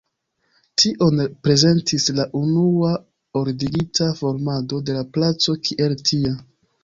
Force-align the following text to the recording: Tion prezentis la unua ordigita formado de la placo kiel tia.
Tion 0.83 1.19
prezentis 1.47 2.07
la 2.19 2.23
unua 2.39 2.93
ordigita 3.41 4.09
formado 4.23 4.83
de 4.87 4.95
la 4.99 5.07
placo 5.19 5.55
kiel 5.69 5.97
tia. 6.11 6.35